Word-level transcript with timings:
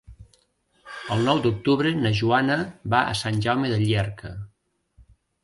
El 1.15 1.19
nou 1.27 1.41
d'octubre 1.43 1.91
na 1.99 2.13
Joana 2.21 2.57
va 2.95 3.03
a 3.11 3.19
Sant 3.21 3.39
Jaume 3.47 3.71
de 3.75 3.79
Llierca. 3.85 4.35